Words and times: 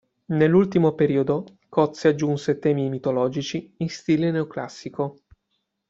Nell'ultimo 0.33 0.95
periodo 0.95 1.43
Cozzi 1.69 2.07
aggiunse 2.07 2.57
temi 2.57 2.89
mitologici, 2.89 3.71
in 3.77 3.89
stile 3.89 4.31
neoclassico. 4.31 5.19